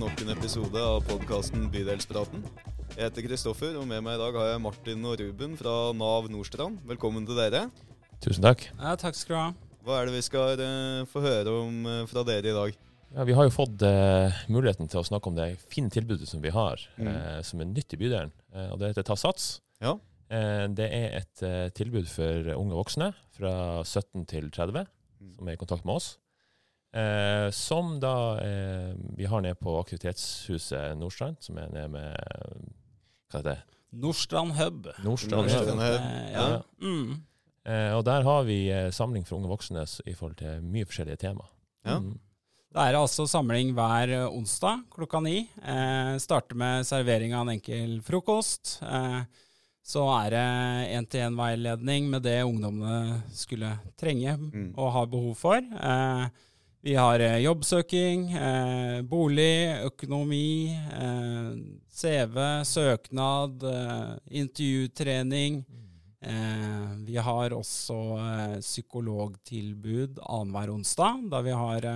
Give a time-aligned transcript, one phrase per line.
[0.00, 2.42] nok en episode av podkasten Bydelspraten.
[2.96, 6.28] Jeg heter Kristoffer, og med meg i dag har jeg Martin og Ruben fra Nav
[6.32, 6.78] Nordstrand.
[6.88, 7.66] Velkommen til dere.
[8.24, 8.66] Tusen takk.
[8.78, 9.48] Ja, takk skal du ha.
[9.86, 12.76] Hva er det vi skal eh, få høre om eh, fra dere i dag?
[13.16, 16.42] Ja, vi har jo fått eh, muligheten til å snakke om det fine tilbudet som
[16.44, 17.08] vi har, Mm.
[17.10, 18.32] eh, som er nytt i bydelen.
[18.54, 19.48] Eh, og det heter Ta sats.
[19.82, 19.96] Ja.
[20.30, 23.54] Eh, det er et eh, tilbud for unge voksne fra
[23.84, 24.86] 17 til 30
[25.20, 25.34] Mm.
[25.36, 26.14] som er i kontakt med oss.
[26.92, 32.16] Eh, som da eh, vi har nede på aktivitetshuset Nordstrand, som er nede med
[33.30, 33.58] Hva heter det?
[33.92, 34.88] Nordstrand Hub.
[35.04, 35.46] Nordstrand.
[35.50, 35.80] Nordstrand.
[35.80, 36.00] Hub.
[36.00, 36.46] Eh, ja.
[36.56, 36.62] Ja.
[36.82, 37.12] Mm.
[37.66, 41.20] Eh, og der har vi eh, samling for unge voksne i forhold til mye forskjellige
[41.28, 41.46] tema.
[41.86, 41.98] Ja.
[42.02, 42.18] Mm.
[42.70, 45.40] Det er altså samling hver eh, onsdag klokka ni.
[45.62, 48.76] Eh, starter med servering av en enkel frokost.
[48.82, 49.22] Eh,
[49.90, 50.44] så er det
[50.98, 54.72] én-til-én-veiledning med det ungdommene skulle trenge Mm.
[54.78, 55.56] og har behov for.
[55.58, 56.26] Eh,
[56.82, 61.50] vi har eh, jobbsøking, eh, bolig, økonomi, eh,
[61.92, 65.64] CV, søknad, eh, intervjutrening.
[66.20, 71.88] Eh, vi har også eh, psykologtilbud annenhver onsdag, da vi har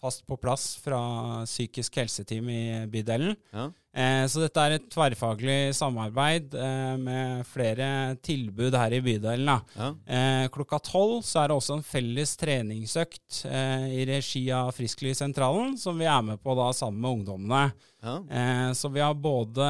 [0.00, 1.00] fast på plass fra
[1.48, 3.36] psykisk helseteam i bydelen.
[3.52, 3.70] Ja.
[3.96, 7.88] Eh, så dette er et tverrfaglig samarbeid eh, med flere
[8.22, 9.48] tilbud her i bydelen.
[9.74, 9.88] Ja.
[10.04, 15.98] Eh, klokka tolv så er det også en felles treningsøkt i regi av Frisklivssentralen, som
[15.98, 17.62] vi er med på da sammen med ungdommene.
[18.04, 18.18] Ja.
[18.30, 19.66] Eh, så vi har både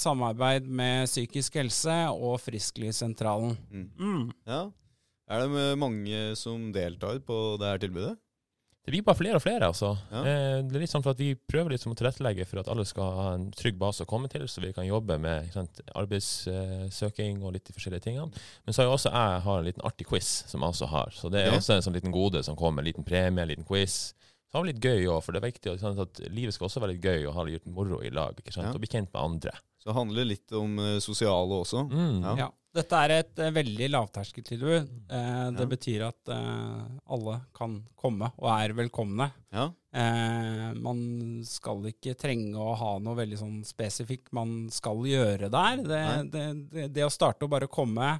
[0.00, 3.56] samarbeid med psykisk helse og Frisklivssentralen.
[3.70, 3.88] Mm.
[3.98, 4.28] Mm.
[4.48, 4.64] ja.
[5.28, 8.14] Er det mange som deltar på det her tilbudet?
[8.88, 9.90] Det blir bare flere og flere, altså.
[10.08, 10.22] Ja.
[10.24, 12.86] Eh, det er litt sånn for at Vi prøver liksom å tilrettelegge for at alle
[12.88, 15.82] skal ha en trygg base å komme til, så vi kan jobbe med ikke sant,
[15.94, 18.30] arbeidssøking og litt de forskjellige tingene.
[18.64, 21.12] Men så har jo også jeg har en liten artig quiz som jeg også har.
[21.12, 21.58] Så det er Ok.
[21.60, 22.80] også en sånn liten gode som kommer.
[22.82, 24.14] En liten premie, en liten quiz.
[24.48, 26.68] Så har vi litt gøy òg, for det er viktig ikke sant, at livet skal
[26.68, 28.34] også være litt gøy og ha litt moro i lag.
[28.36, 28.72] ikke sant, Ja.
[28.72, 29.50] Og bli kjent med andre.
[29.78, 31.84] Så det handler litt om eh, sosiale også.
[31.90, 32.22] Mm.
[32.22, 32.34] Ja.
[32.36, 32.48] Ja.
[32.76, 34.88] Dette er et eh, veldig lavterskeltilbud.
[35.08, 35.68] Eh, det Ja.
[35.70, 39.30] betyr at eh, alle kan komme og er velkomne.
[39.52, 39.70] Ja.
[39.94, 45.76] Eh, man skal ikke trenge å ha noe veldig sånn spesifikt man skal gjøre der.
[45.82, 46.02] Det,
[46.34, 48.18] det, det, det å starte å bare komme,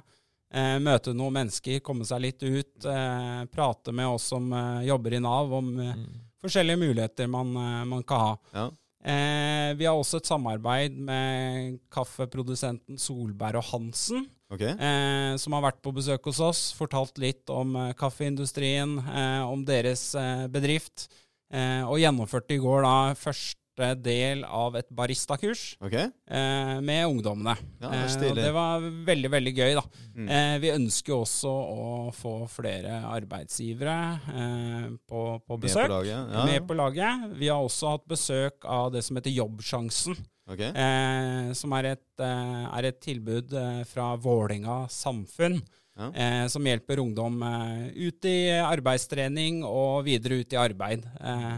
[0.51, 4.49] eh, møte noen mennesker, komme seg litt ut, eh, prate med oss som
[4.83, 6.05] jobber i Nav om Mm.
[6.41, 7.53] forskjellige muligheter man,
[7.87, 8.33] man kan ha.
[8.55, 8.65] Ja.
[9.05, 14.63] Eh, vi har også et samarbeid med kaffeprodusenten Solberg og Hansen, Ok.
[14.65, 19.61] eh, som har vært på besøk hos oss, fortalt litt om eh, kaffeindustrien, eh, om
[19.65, 21.05] deres eh, bedrift,
[21.53, 26.09] eh, og gjennomførte i går da første del av et baristakurs okay.
[26.27, 27.53] eh, med ungdommene.
[27.79, 29.83] Ja, det det var veldig, veldig gøy, da.
[30.17, 30.25] Mm.
[30.27, 33.95] Eh, vi ønsker også å få flere arbeidsgivere
[34.33, 36.33] eh, på, på Med på laget?
[36.33, 36.43] Ja.
[36.49, 37.29] Med på laget.
[37.39, 40.63] Vi har også hatt besøk av det som heter Jobbsjansen, Ok.
[40.65, 45.59] eh, som er et, eh, er et tilbud eh, fra Vålinga samfunn.
[45.99, 46.09] Ja.
[46.15, 51.03] Eh, som hjelper ungdom eh, ut i arbeidstrening og videre ut i arbeid.
[51.19, 51.57] Eh,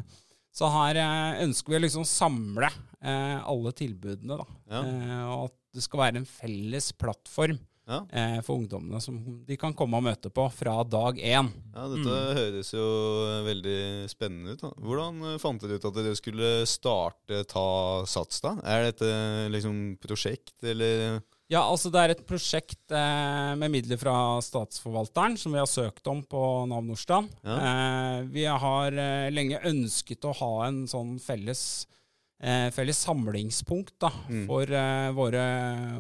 [0.51, 0.99] så her
[1.45, 4.47] ønsker vi å liksom samle eh, alle tilbudene, da.
[4.67, 4.81] Ja.
[4.81, 8.05] Eh, og at det skal være en felles plattform Ja.
[8.13, 11.49] eh, for ungdommene som de kan komme og møte på fra dag én.
[11.73, 12.35] Ja, dette Mm.
[12.37, 12.85] høres jo
[13.45, 14.61] veldig spennende ut.
[14.61, 14.69] da.
[14.79, 18.55] Hvordan eh, fant dere ut at dere skulle starte Ta sats, da?
[18.63, 21.21] Er dette liksom prosjekt, eller
[21.51, 26.05] Ja, altså det er et prosjekt eh, med midler fra Statsforvalteren som vi har søkt
[26.07, 27.27] om på Nav Nordstrand.
[27.43, 27.57] Ja.
[27.57, 31.87] Eh, vi har eh, lenge ønsket å ha en sånn felles,
[32.41, 34.45] eh, felles samlingspunkt da, Mm.
[34.47, 35.43] for eh, våre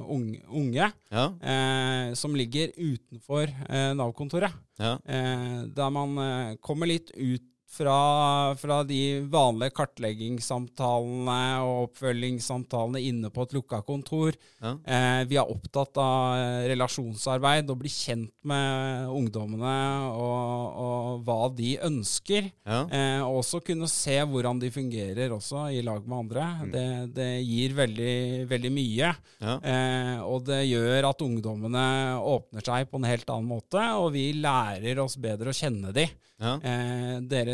[0.09, 1.25] unge, unge Ja.
[1.41, 4.51] eh, som ligger utenfor eh, Nav-kontoret.
[4.79, 4.97] ja.
[5.05, 13.31] Eh, der man eh, kommer litt ut fra, fra de vanlige kartleggingssamtalene og oppfølgingssamtalene inne
[13.31, 14.35] på et lukka kontor.
[14.59, 14.73] Ja.
[14.85, 19.75] Eh, vi er opptatt av eh, relasjonsarbeid og bli kjent med ungdommene
[20.11, 22.51] og, og hva de ønsker.
[22.67, 22.81] ja.
[22.91, 26.47] Eh, og også kunne se hvordan de fungerer også i lag med andre.
[26.61, 26.71] Mm.
[26.73, 26.85] Det,
[27.15, 28.15] det gir veldig,
[28.51, 29.13] veldig mye.
[29.41, 29.55] ja.
[29.61, 31.85] Eh, og det gjør at ungdommene
[32.19, 36.07] åpner seg på en helt annen måte, og vi lærer oss bedre å kjenne de.
[36.41, 36.55] ja.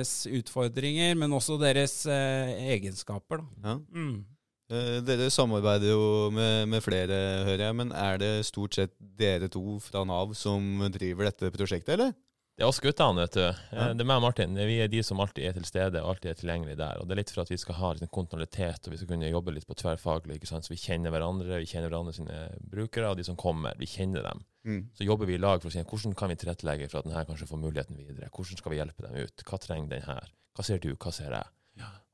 [0.07, 3.41] Deres utfordringer, men også deres eh, egenskaper.
[3.43, 3.73] Da.
[3.73, 3.77] ja.
[3.91, 4.25] Mm.
[4.71, 7.17] Eh, Dere samarbeider jo med, med flere,
[7.47, 7.75] hører jeg.
[7.75, 10.63] Men er det stort sett dere to fra Nav som
[10.93, 12.13] driver dette prosjektet, eller?
[12.57, 13.43] Det er oss guttene, vet du.
[13.45, 13.91] Eh, Ja.
[13.93, 14.55] Det er meg og Martin.
[14.57, 16.97] Vi er de som alltid er til stede og alltid er tilgjengelige der.
[16.97, 19.29] Og Det er litt for at vi skal ha liksom, kontinuitet og vi skal kunne
[19.29, 20.39] jobbe litt på tverrfaglig.
[20.39, 20.65] ikke sant?
[20.65, 23.77] Så vi kjenner hverandre, vi kjenner hverandre sine brukere og de som kommer.
[23.77, 24.41] Vi kjenner dem.
[24.65, 24.89] Mm.
[24.97, 27.25] Så jobber vi i lag for å si hvordan kan vi tilrettelegge for at denne
[27.29, 28.31] kanskje får muligheten videre.
[28.33, 29.45] Hvordan skal vi hjelpe dem ut?
[29.45, 30.33] Hva trenger den her?
[30.57, 31.45] Hva ser du, hva ser jeg?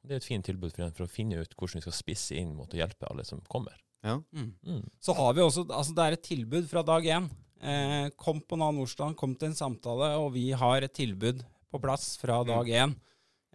[0.04, 2.52] Det er et fint tilbud for, for å finne ut hvordan vi skal spisse inn
[2.58, 3.80] mot å hjelpe alle som kommer.
[4.04, 4.18] Ja.
[4.36, 4.50] Mm.
[4.68, 4.84] Mm.
[5.00, 7.30] Så har vi også Altså, det er et tilbud fra dag én.
[7.64, 11.80] Eh, kom på Nav Nordstrand, kom til en samtale, og vi har et tilbud på
[11.82, 12.96] plass fra dag én.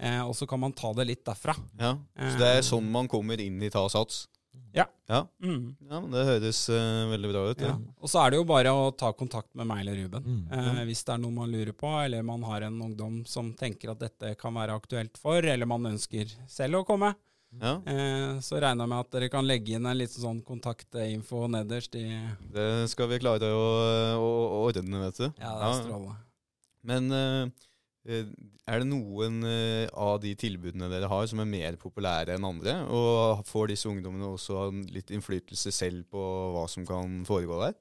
[0.00, 1.54] Eh, og så kan man ta det litt derfra.
[1.78, 1.92] ja.
[2.16, 4.26] Så det er sånn man kommer inn i Ta sats?
[4.74, 4.84] Ja.
[5.08, 5.76] Ja, Mm.
[5.90, 7.60] ja men det høres uh, veldig bra ut.
[7.60, 7.74] Ja.
[8.02, 10.24] Og så er det jo bare å ta kontakt med meg eller Ruben.
[10.24, 10.52] Mm.
[10.52, 13.90] Eh, hvis det er noe man lurer på, eller man har en ungdom som tenker
[13.94, 17.14] at dette kan være aktuelt for, eller man ønsker selv å komme,
[17.56, 21.46] Ja, eh, så regner jeg med at dere kan legge inn en litt sånn kontaktinfo
[21.50, 22.04] nederst i
[22.52, 23.64] det skal vi klare å,
[24.20, 25.26] å, å ordne, vet du.
[25.40, 26.18] Ja, det er strålende.
[26.88, 27.64] Men eh,
[28.12, 28.30] eh,
[28.68, 29.40] er det noen
[29.96, 32.82] av de tilbudene dere har som er mer populære enn andre?
[32.92, 37.78] Og får disse ungdommene også litt innflytelse selv på hva som kan foregå der?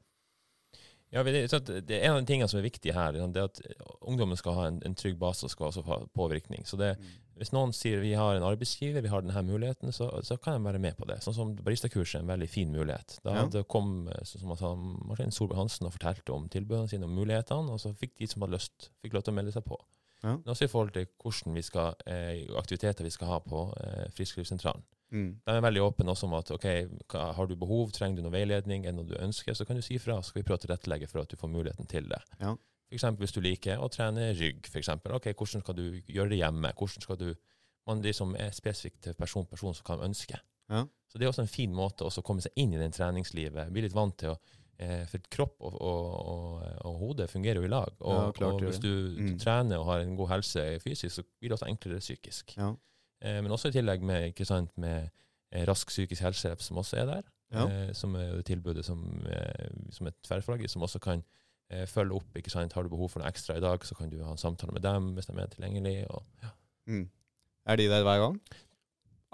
[1.11, 3.39] Ja, det, så at det er En av de tingene som er viktig her, det
[3.39, 3.61] er at
[4.01, 6.65] ungdommen skal ha en, en trygg base og skal også ha påvirkning.
[6.67, 6.95] Så det,
[7.37, 10.65] Hvis noen sier vi har en arbeidsgiver, vi har denne muligheten, så, så kan de
[10.67, 11.19] være med på det.
[11.23, 13.19] Sånn som Baristakurset er en veldig fin mulighet.
[13.23, 13.63] Da Ja.
[13.69, 17.71] kom eh, som han sa, Martin Solberg Hansen og fortalte om tilbudene sine og mulighetene,
[17.75, 19.77] og så fikk de som hadde lyst, fikk lov til å melde seg på.
[20.23, 20.33] Ja.
[20.35, 24.07] Men også i forhold til hvordan vi skal, eh, aktiviteter vi skal ha på eh,
[24.17, 24.81] Frisklivssentralen.
[25.13, 25.27] Mm.
[25.45, 26.65] De er veldig åpne også om at ok,
[27.13, 29.81] har du behov, trenger du noe veiledning, er det noe du ønsker, så kan du
[29.85, 32.19] si fra, så skal vi prøve å tilrettelegge for at du får muligheten til det.
[32.41, 32.55] Ja.
[32.91, 35.11] Eksempel hvis du liker å trene rygg, eksempel.
[35.17, 36.71] Ok, hvordan skal du gjøre det hjemme?
[36.77, 37.33] Hvordan skal du
[37.87, 40.35] Man liksom er spesifikt til person person som kan ønske.
[40.69, 40.81] Ja.
[41.07, 43.69] Så det er også en fin måte å komme seg inn i den treningslivet.
[43.71, 44.37] Bli litt vant til å
[44.79, 47.93] eh, For kropp og, og, og, og hode fungerer jo i lag.
[48.01, 49.37] Og, Ja, klart hvis du Mm.
[49.39, 52.57] trener og har en god helse fysisk, så blir det også enklere psykisk.
[52.57, 52.73] Ja.
[53.21, 55.09] Eh, men også i tillegg med, ikke sant, med
[55.53, 57.23] eh, Rask psykisk helsehjelp, som også er der.
[57.55, 58.99] Eh, som er tilbudet som,
[59.95, 61.23] som er tverrfaglig, som også kan
[61.69, 62.33] følge opp.
[62.35, 64.37] ikke sant, Har du behov for noe ekstra i dag, så kan du ha en
[64.37, 66.05] samtale med dem hvis de er tilgjengelig.
[66.09, 66.49] Og, ja.
[66.87, 67.09] Mm.
[67.67, 68.39] Er de der hver gang?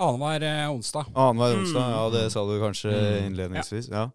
[0.02, 1.06] Annenhver eh, onsdag.
[1.14, 1.64] Annenhver Mm.
[1.64, 1.90] onsdag?
[1.94, 3.26] Ja, det sa du kanskje Mm.
[3.30, 3.90] innledningsvis.
[3.92, 4.08] Ja.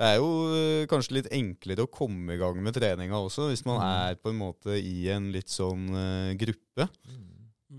[0.00, 3.64] Det er jo eh, kanskje litt enklere å komme i gang med treninga også, hvis
[3.66, 4.10] man Mm.
[4.10, 6.88] er på en måte i en litt sånn eh, gruppe.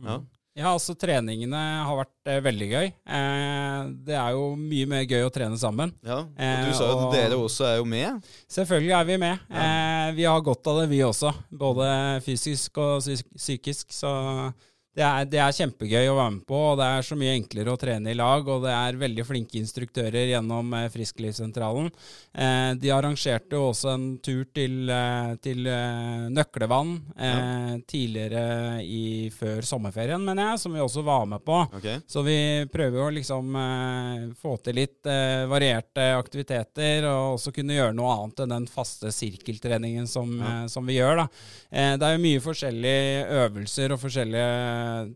[0.03, 0.21] Ja.
[0.57, 1.55] Ja, altså treningene
[1.87, 2.87] har vært eh, veldig gøy.
[3.07, 5.93] Eh, det er jo mye mer gøy å trene sammen.
[6.03, 8.21] Ja, og Eh, Du sa jo at og- dere også er jo med.
[8.51, 9.39] Selvfølgelig er vi med.
[9.49, 11.31] Eh, vi har godt av det, vi også.
[11.53, 11.87] Både
[12.25, 12.99] fysisk og
[13.37, 13.87] psykisk.
[13.95, 14.53] Så
[14.97, 17.71] det er, det er kjempegøy å være med på, og det er så mye enklere
[17.71, 18.47] å trene i lag.
[18.51, 21.87] Og det er veldig flinke instruktører gjennom eh, Frisklivssentralen.
[22.35, 28.43] Eh, de arrangerte jo også en tur til, eh, til eh, Nøklevann eh, tidligere
[28.83, 31.61] i, før sommerferien, mener jeg, som vi også var med på.
[31.79, 32.01] Okay.
[32.11, 32.37] Så vi
[32.73, 35.07] prøver å liksom eh, få til litt
[35.51, 40.67] varierte aktiviteter, og også kunne gjøre noe annet enn den faste sirkeltreningen som, Ja.
[40.67, 41.23] som vi gjør.
[41.23, 41.27] da.
[41.71, 44.47] Eh, det er jo mye forskjellige øvelser og forskjellige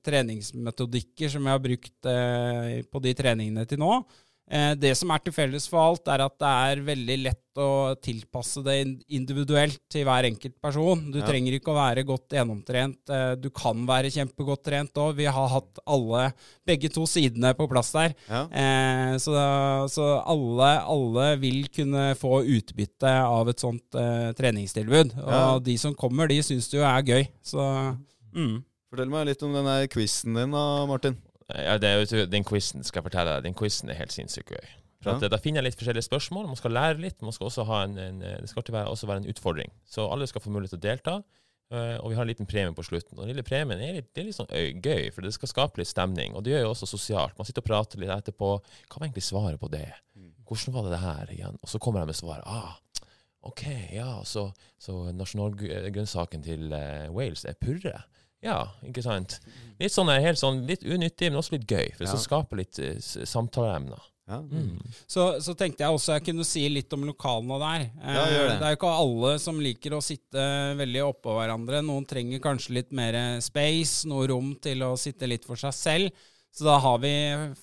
[0.05, 4.03] treningsmetodikker som jeg har brukt eh, på de treningene til nå.
[4.45, 7.95] Eh, det som er til felles for alt, er at det er veldig lett å
[8.03, 8.75] tilpasse det
[9.15, 10.99] individuelt til hver enkelt person.
[11.09, 11.25] Du Ja.
[11.25, 12.99] trenger ikke å være godt gjennomtrent.
[13.09, 15.15] Eh, du kan være kjempegodt trent òg.
[15.15, 16.27] Vi har hatt alle,
[16.67, 18.13] begge to sidene på plass der.
[18.29, 18.43] ja.
[18.51, 19.33] Eh, så
[19.89, 25.15] så alle, alle vil kunne få utbytte av et sånt eh, treningstilbud.
[25.25, 25.59] Og Ja.
[25.59, 27.27] de som kommer, de syns det jo er gøy.
[27.41, 27.97] Så
[28.35, 28.63] mm.
[28.95, 31.17] Fortell meg litt om den quizen din da, Martin.
[31.51, 31.91] Ja, det
[32.31, 34.69] den quizen skal jeg fortelle deg, den quizen er helt sinnssykt gøy.
[35.03, 35.27] For at, Ja.
[35.27, 36.47] eh, Da finner jeg litt forskjellige spørsmål.
[36.47, 37.21] Man skal lære litt.
[37.21, 39.69] Man skal også ha en, en, det skal være, også være en utfordring.
[39.85, 41.23] Så alle skal få mulighet til å delta.
[41.71, 43.17] eh, og vi har en liten premie på slutten.
[43.17, 45.77] Og den lille premien er litt, det er litt sånn gøy, for det skal skape
[45.81, 46.33] litt stemning.
[46.35, 47.37] Og det gjør jo også sosialt.
[47.37, 48.49] Man sitter og prater litt etterpå.
[48.87, 49.91] Hva var egentlig svaret på det?
[50.45, 51.57] Hvordan var det det her igjen?
[51.61, 52.43] Og så kommer de med svaret.
[52.45, 52.77] Ah,
[53.43, 58.03] OK, ja, så, så nasjonalgrønnsaken til eh, Wales er purre.
[58.43, 59.39] Ja, ikke sant?
[59.79, 61.91] Litt sånn helt sånn litt unyttig, men også litt gøy.
[61.95, 62.17] For det Ja.
[62.17, 64.01] skal skape litt uh, samtaleemner.
[64.27, 64.39] Ja.
[64.41, 64.79] Mm.
[65.07, 67.81] Så, så tenkte jeg også jeg kunne si litt om lokalene der.
[68.01, 68.53] Eh, Ja, gjør det.
[68.59, 70.45] det er jo ikke alle som liker å sitte
[70.79, 71.81] veldig oppå hverandre.
[71.85, 76.11] Noen trenger kanskje litt mer space, noe rom til å sitte litt for seg selv.
[76.55, 77.11] Så da har vi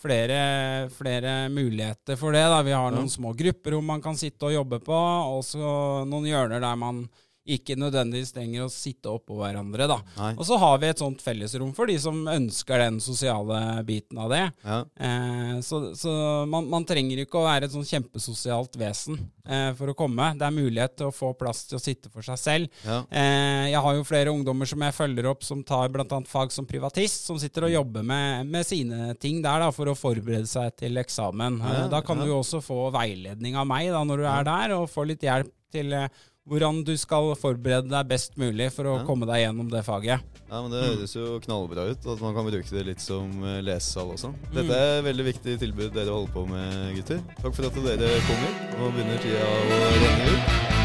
[0.02, 2.42] flere, flere muligheter for det.
[2.44, 2.60] Da.
[2.62, 4.92] Vi har noen små grupperom man kan sitte og jobbe på,
[5.32, 7.06] og så noen hjørner der man
[7.42, 9.88] ikke nødvendigvis trenger å sitte oppå hverandre.
[9.90, 9.98] da.
[10.16, 10.30] Nei.
[10.36, 14.30] Og så har vi et sånt fellesrom for de som ønsker den sosiale biten av
[14.30, 14.44] det.
[14.62, 14.78] Ja.
[14.96, 16.12] Eh, så så
[16.48, 19.18] man, man trenger ikke å være et sånn kjempesosialt vesen
[19.48, 20.30] eh, for å komme.
[20.38, 22.80] Det er mulighet til å få plass til å sitte for seg selv.
[22.86, 23.00] Ja.
[23.10, 26.06] Eh, jeg har jo flere ungdommer som jeg følger opp som tar bl.a.
[26.30, 29.98] fag som privatist, som sitter og jobber med, med sine ting der da, for å
[29.98, 31.58] forberede seg til eksamen.
[31.62, 34.44] Ja, Eh, da kan du jo også få veiledning av meg da, når du er
[34.46, 36.06] der, og få litt hjelp til eh,
[36.48, 39.04] hvordan du skal forberede deg best mulig for å Ja.
[39.06, 40.20] komme deg gjennom det faget.
[40.50, 43.62] Ja, men Det høres jo knallbra ut, at man kan bruke det litt som eh,
[43.62, 44.34] lesesal også.
[44.34, 44.54] Mm.
[44.54, 47.22] Dette er et veldig viktig tilbud dere holder på med, gutter.
[47.40, 48.78] Takk for at dere kom hit.
[48.78, 50.81] Nå begynner tida å renne ut.